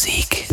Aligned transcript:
Musik. 0.00 0.46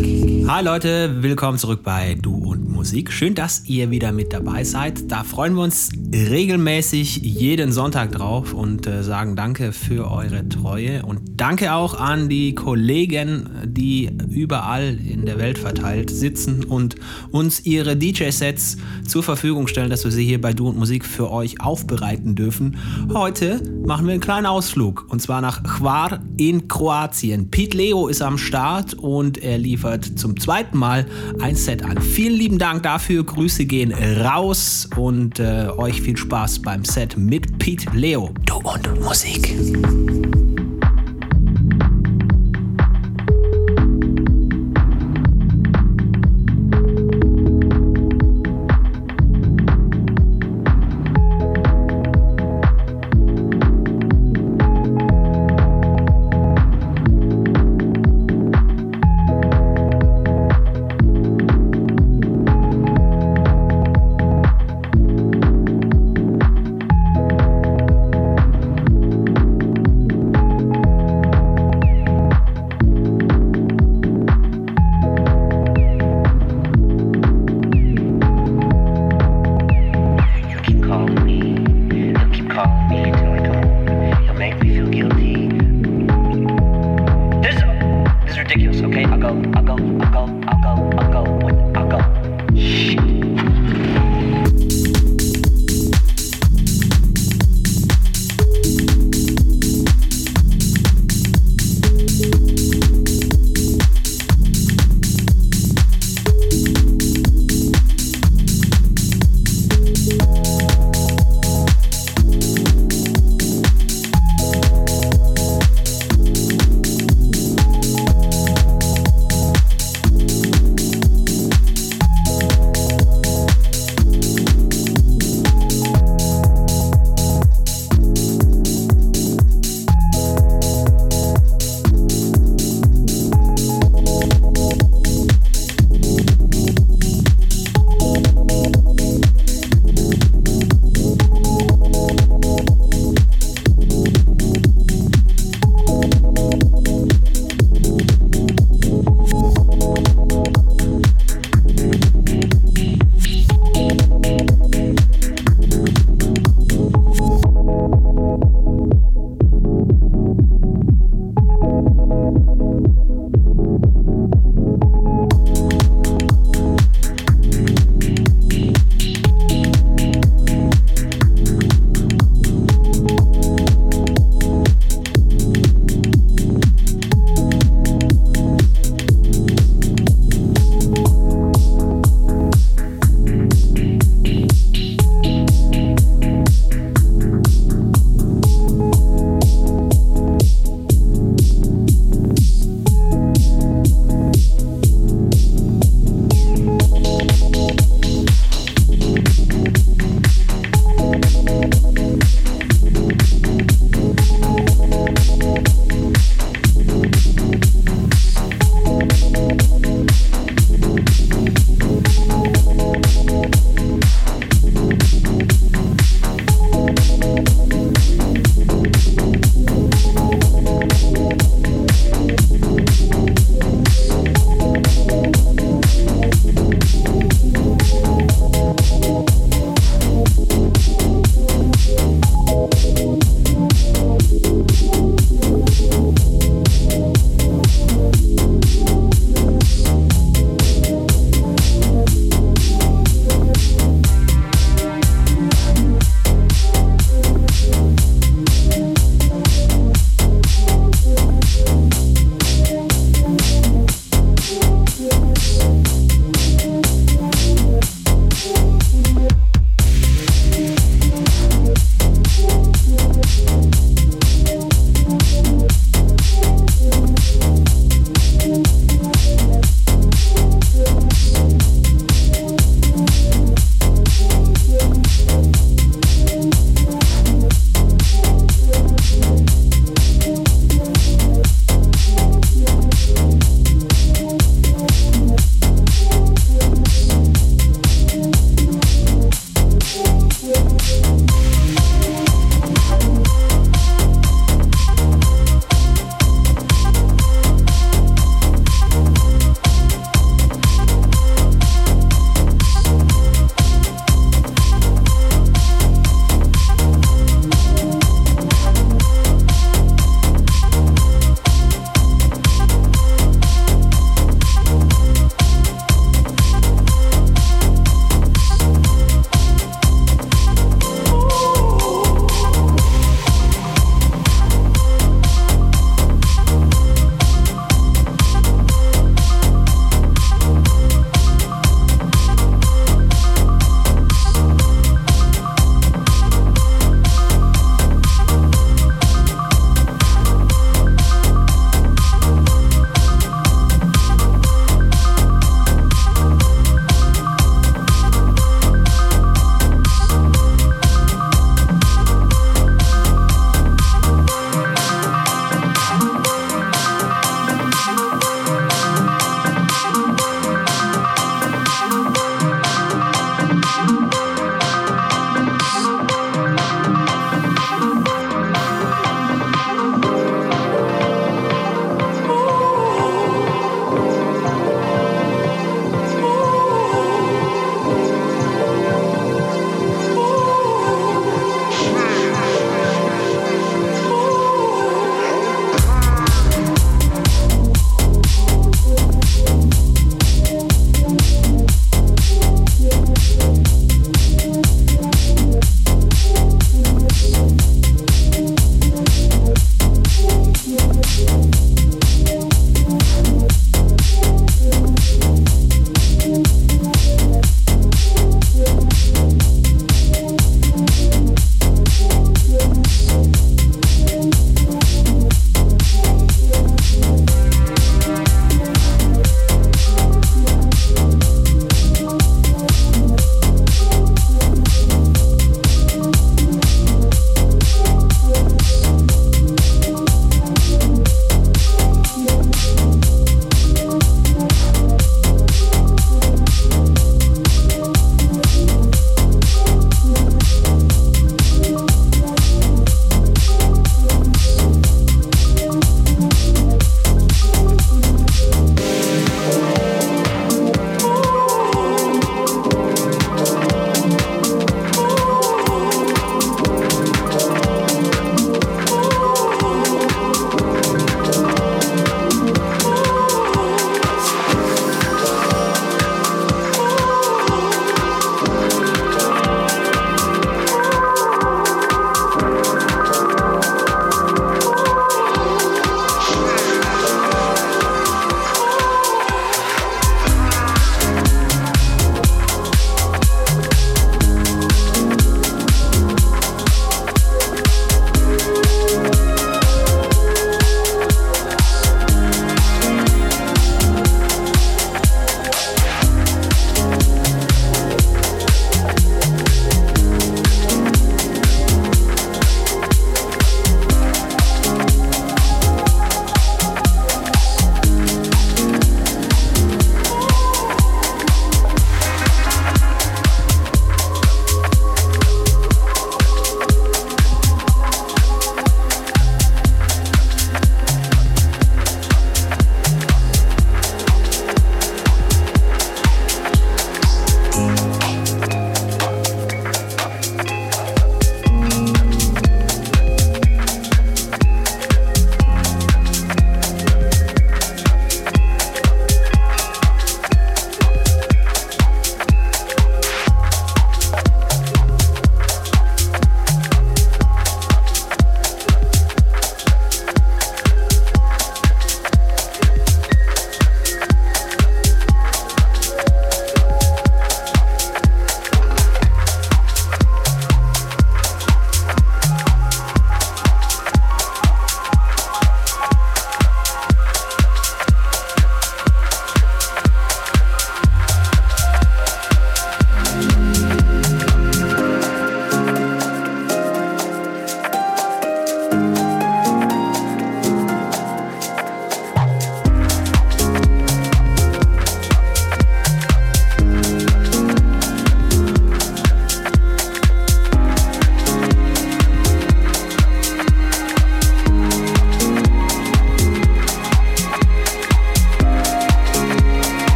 Hi 0.46 0.62
Leute, 0.62 1.22
willkommen 1.22 1.56
zurück 1.56 1.80
bei 1.82 2.18
Du 2.20 2.34
und 2.50 2.68
Musik. 2.68 3.10
Schön, 3.10 3.34
dass 3.34 3.64
ihr 3.64 3.90
wieder 3.90 4.12
mit 4.12 4.34
dabei 4.34 4.62
seid. 4.62 5.10
Da 5.10 5.24
freuen 5.24 5.54
wir 5.54 5.62
uns 5.62 5.88
regelmäßig 6.12 7.16
jeden 7.16 7.72
Sonntag 7.72 8.12
drauf 8.12 8.54
und 8.54 8.86
äh, 8.86 9.02
sagen 9.02 9.36
danke 9.36 9.72
für 9.72 10.10
eure 10.10 10.48
Treue 10.48 11.04
und 11.04 11.20
danke 11.36 11.74
auch 11.74 11.94
an 11.98 12.28
die 12.28 12.54
Kollegen, 12.54 13.48
die 13.64 14.10
überall 14.30 14.98
in 14.98 15.26
der 15.26 15.38
Welt 15.38 15.58
verteilt 15.58 16.10
sitzen 16.10 16.64
und 16.64 16.96
uns 17.30 17.66
ihre 17.66 17.96
DJ-Sets 17.96 18.78
zur 19.06 19.22
Verfügung 19.22 19.68
stellen, 19.68 19.90
dass 19.90 20.04
wir 20.04 20.10
sie 20.10 20.24
hier 20.24 20.40
bei 20.40 20.52
Du 20.52 20.68
und 20.68 20.78
Musik 20.78 21.04
für 21.04 21.30
euch 21.30 21.60
aufbereiten 21.60 22.34
dürfen. 22.34 22.78
Heute 23.12 23.60
machen 23.84 24.06
wir 24.06 24.12
einen 24.12 24.22
kleinen 24.22 24.46
Ausflug 24.46 25.06
und 25.10 25.20
zwar 25.20 25.40
nach 25.40 25.62
Hvar 25.62 26.20
in 26.38 26.68
Kroatien. 26.68 27.50
Pete 27.50 27.76
Leo 27.76 28.08
ist 28.08 28.22
am 28.22 28.38
Start 28.38 28.94
und 28.94 29.38
er 29.38 29.58
liefert 29.58 30.18
zum 30.18 30.40
zweiten 30.40 30.78
Mal 30.78 31.06
ein 31.40 31.54
Set 31.54 31.84
an. 31.84 32.00
Vielen 32.00 32.34
lieben 32.34 32.58
Dank 32.58 32.82
dafür. 32.82 33.24
Grüße 33.24 33.66
gehen 33.66 33.92
raus 33.92 34.88
und 34.96 35.38
äh, 35.38 35.68
euch 35.76 35.97
viel 36.00 36.16
Spaß 36.16 36.60
beim 36.62 36.84
Set 36.84 37.16
mit 37.16 37.58
Pete 37.58 37.90
Leo. 37.94 38.30
Du 38.44 38.56
und 38.56 39.00
Musik. 39.00 39.54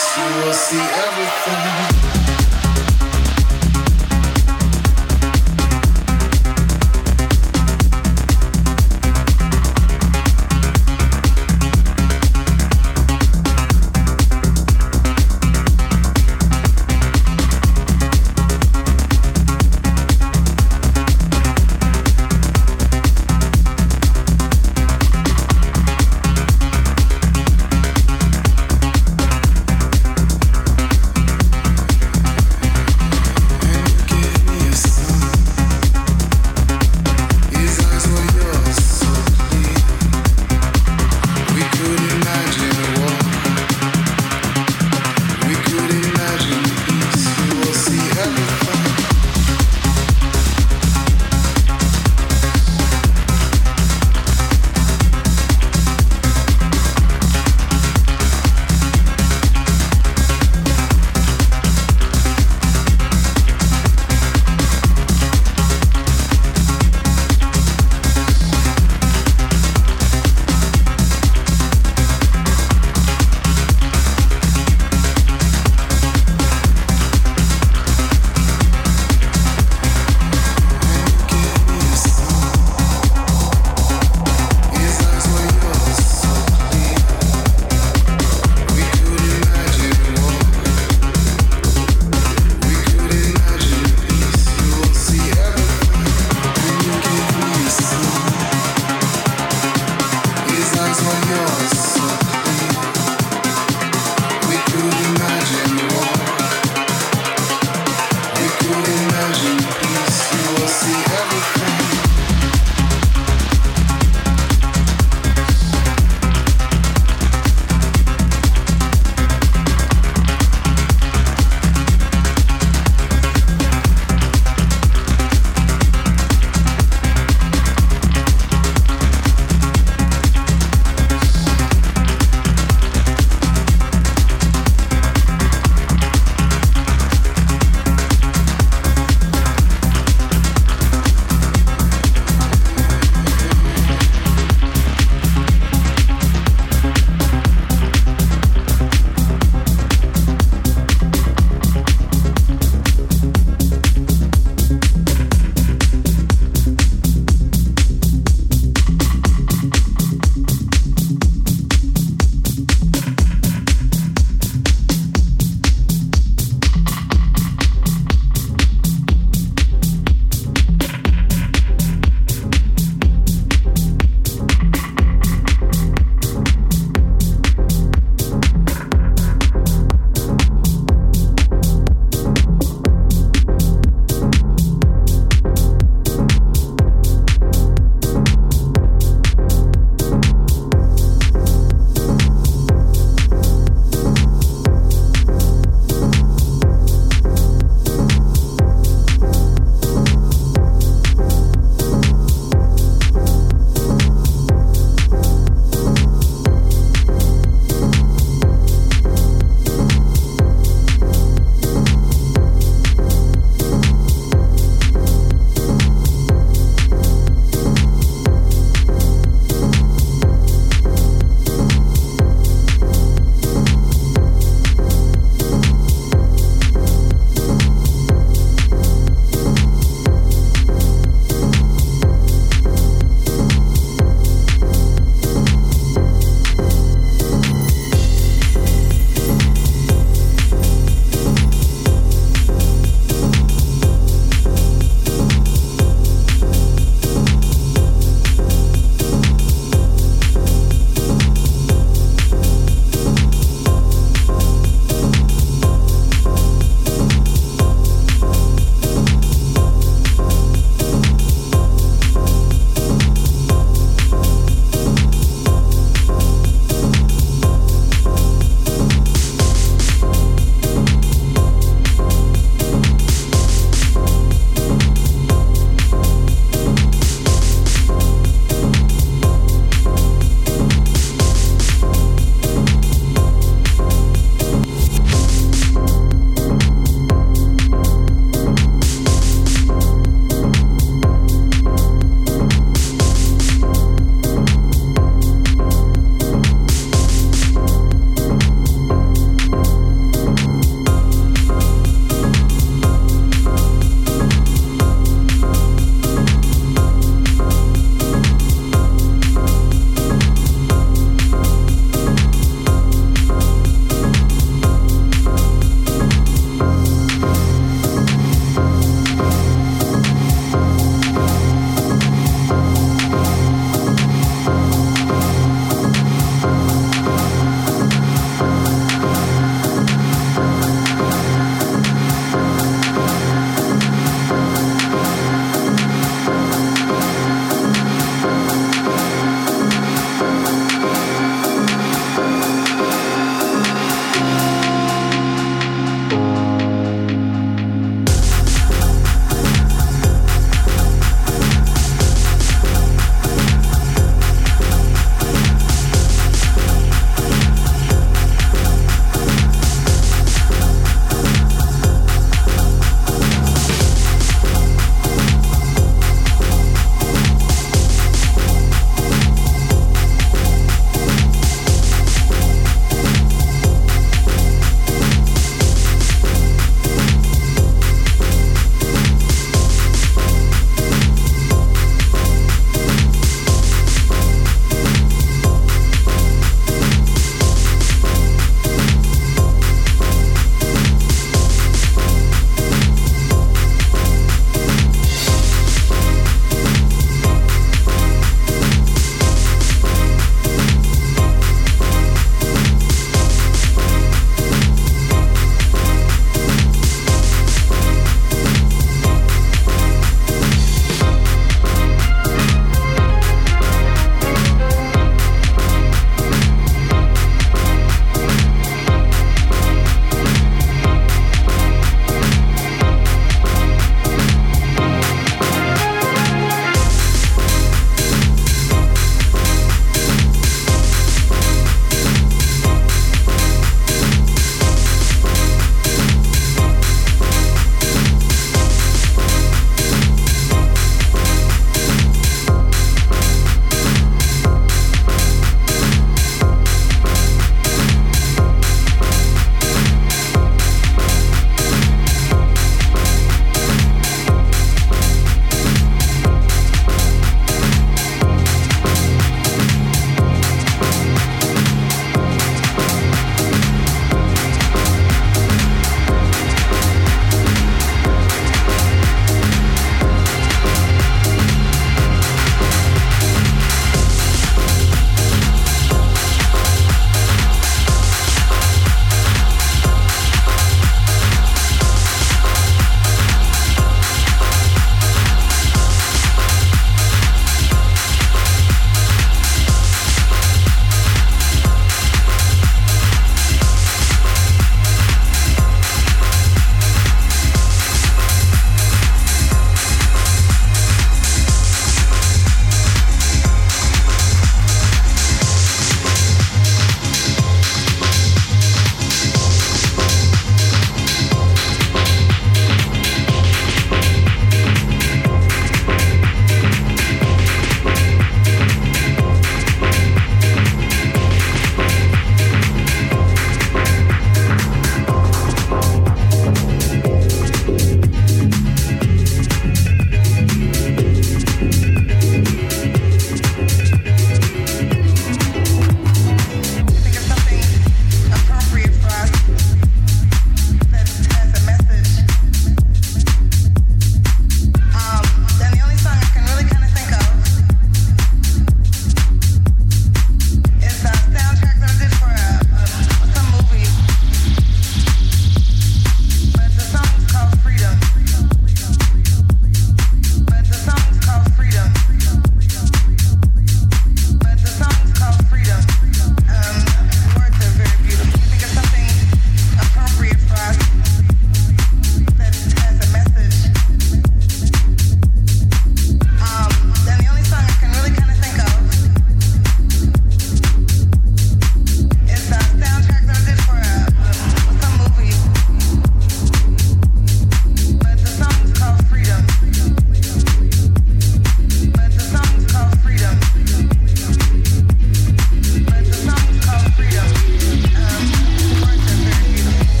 You 0.00 0.24
will 0.46 0.52
see 0.54 0.80
everything. 0.80 2.19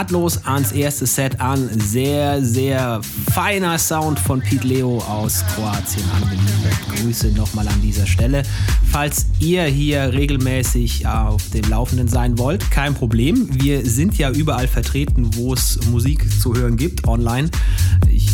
Nahtlos 0.00 0.46
ans 0.46 0.72
erste 0.72 1.04
Set 1.04 1.38
an. 1.42 1.68
Sehr, 1.78 2.42
sehr 2.42 3.02
feiner 3.34 3.78
Sound 3.78 4.18
von 4.18 4.40
Pete 4.40 4.66
Leo 4.66 4.96
aus 4.96 5.44
Kroatien 5.54 6.04
angeliefert. 6.14 6.72
Grüße 6.96 7.28
nochmal 7.32 7.68
an 7.68 7.82
dieser 7.82 8.06
Stelle. 8.06 8.42
Falls 8.90 9.26
ihr 9.40 9.64
hier 9.64 10.10
regelmäßig 10.14 11.06
auf 11.06 11.50
dem 11.50 11.68
Laufenden 11.68 12.08
sein 12.08 12.38
wollt, 12.38 12.70
kein 12.70 12.94
Problem. 12.94 13.46
Wir 13.62 13.84
sind 13.84 14.16
ja 14.16 14.30
überall 14.30 14.68
vertreten, 14.68 15.34
wo 15.34 15.52
es 15.52 15.78
Musik 15.90 16.24
zu 16.40 16.54
hören 16.54 16.78
gibt, 16.78 17.06
online. 17.06 17.50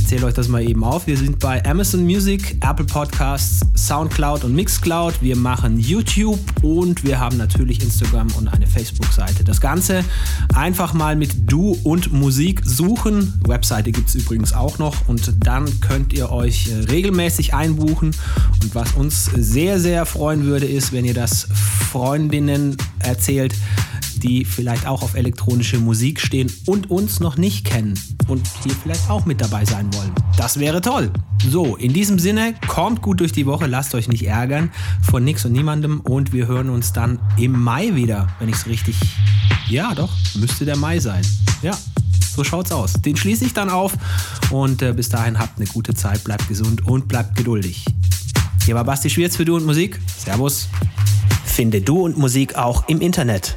Ich 0.06 0.10
zähle 0.10 0.26
euch 0.26 0.34
das 0.34 0.46
mal 0.46 0.62
eben 0.62 0.84
auf. 0.84 1.08
Wir 1.08 1.16
sind 1.16 1.40
bei 1.40 1.64
Amazon 1.66 2.04
Music, 2.04 2.58
Apple 2.60 2.84
Podcasts, 2.84 3.62
Soundcloud 3.74 4.44
und 4.44 4.54
Mixcloud. 4.54 5.14
Wir 5.20 5.34
machen 5.34 5.80
YouTube 5.80 6.38
und 6.62 7.02
wir 7.02 7.18
haben 7.18 7.36
natürlich 7.36 7.82
Instagram 7.82 8.28
und 8.38 8.46
eine 8.46 8.68
Facebook-Seite. 8.68 9.42
Das 9.42 9.60
Ganze 9.60 10.04
einfach 10.54 10.94
mal 10.94 11.16
mit 11.16 11.50
Du 11.50 11.76
und 11.82 12.12
Musik 12.12 12.62
suchen. 12.64 13.34
Webseite 13.48 13.90
gibt 13.90 14.08
es 14.08 14.14
übrigens 14.14 14.52
auch 14.52 14.78
noch 14.78 15.08
und 15.08 15.44
dann 15.44 15.80
könnt 15.80 16.12
ihr 16.12 16.30
euch 16.30 16.68
äh, 16.68 16.84
regelmäßig 16.84 17.54
einbuchen. 17.54 18.14
Und 18.62 18.76
was 18.76 18.92
uns 18.92 19.24
sehr, 19.24 19.80
sehr 19.80 20.06
freuen 20.06 20.44
würde, 20.44 20.66
ist, 20.66 20.92
wenn 20.92 21.04
ihr 21.04 21.14
das 21.14 21.48
Freundinnen 21.90 22.76
erzählt, 23.00 23.56
die 24.22 24.44
vielleicht 24.44 24.86
auch 24.86 25.02
auf 25.02 25.16
elektronische 25.16 25.78
Musik 25.80 26.20
stehen 26.20 26.52
und 26.64 26.92
uns 26.92 27.18
noch 27.18 27.36
nicht 27.36 27.64
kennen 27.64 27.98
und 28.28 28.46
hier 28.62 28.74
vielleicht 28.82 29.08
auch 29.10 29.26
mit 29.26 29.40
dabei 29.40 29.64
sein 29.64 29.92
wollen. 29.94 30.12
Das 30.36 30.58
wäre 30.58 30.80
toll. 30.80 31.10
So, 31.48 31.76
in 31.76 31.92
diesem 31.92 32.18
Sinne, 32.18 32.54
kommt 32.66 33.02
gut 33.02 33.20
durch 33.20 33.32
die 33.32 33.46
Woche, 33.46 33.66
lasst 33.66 33.94
euch 33.94 34.08
nicht 34.08 34.26
ärgern 34.26 34.70
von 35.02 35.24
nix 35.24 35.44
und 35.44 35.52
niemandem 35.52 36.00
und 36.00 36.32
wir 36.32 36.46
hören 36.46 36.70
uns 36.70 36.92
dann 36.92 37.18
im 37.36 37.52
Mai 37.52 37.94
wieder, 37.94 38.28
wenn 38.38 38.48
ich 38.48 38.56
es 38.56 38.66
richtig. 38.66 38.96
Ja, 39.68 39.94
doch, 39.94 40.12
müsste 40.34 40.64
der 40.64 40.76
Mai 40.76 40.98
sein. 40.98 41.22
Ja, 41.62 41.76
so 42.34 42.44
schaut's 42.44 42.72
aus. 42.72 42.94
Den 42.94 43.16
schließe 43.16 43.44
ich 43.44 43.54
dann 43.54 43.70
auf 43.70 43.92
und 44.50 44.82
äh, 44.82 44.92
bis 44.92 45.08
dahin 45.08 45.38
habt 45.38 45.58
eine 45.58 45.66
gute 45.66 45.94
Zeit, 45.94 46.22
bleibt 46.24 46.48
gesund 46.48 46.86
und 46.86 47.08
bleibt 47.08 47.36
geduldig. 47.36 47.84
Hier 48.64 48.74
war 48.74 48.84
Basti 48.84 49.08
Schwierz 49.08 49.36
für 49.36 49.44
Du 49.44 49.56
und 49.56 49.64
Musik. 49.64 50.00
Servus. 50.18 50.68
Finde 51.44 51.80
Du 51.80 52.00
und 52.04 52.18
Musik 52.18 52.56
auch 52.56 52.88
im 52.88 53.00
Internet. 53.00 53.56